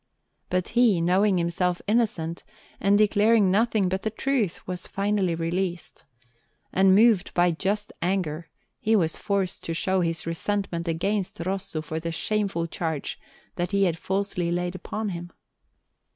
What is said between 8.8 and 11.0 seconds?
was forced to show his resentment